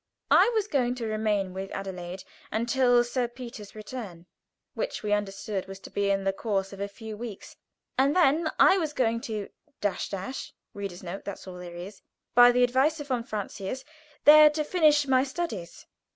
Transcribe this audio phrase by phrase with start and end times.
[0.31, 4.25] I was going to remain with Adelaide until Sir Peter's return,
[4.73, 7.55] which, we understood, was to be in the course of a few weeks,
[7.99, 10.01] and then I was going to, by
[12.59, 13.85] the advice of von Francius,
[14.25, 15.85] there to finish my studies.